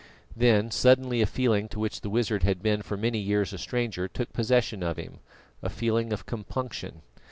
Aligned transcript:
Then 0.35 0.71
suddenly 0.71 1.21
a 1.21 1.27
feeling 1.27 1.69
to 1.69 1.79
which 1.79 2.01
the 2.01 2.09
wizard 2.09 2.41
had 2.41 2.63
been 2.63 2.81
for 2.81 2.97
many 2.97 3.19
years 3.19 3.53
a 3.53 3.59
stranger 3.59 4.07
took 4.07 4.33
possession 4.33 4.81
of 4.81 4.97
him 4.97 5.19
a 5.61 5.69
feeling 5.69 6.11
of 6.11 6.25
compunction. 6.25 7.03